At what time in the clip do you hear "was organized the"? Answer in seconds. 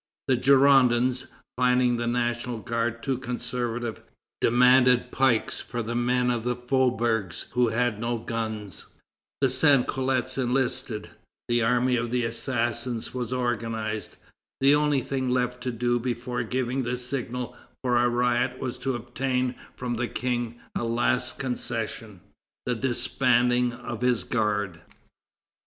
13.13-14.73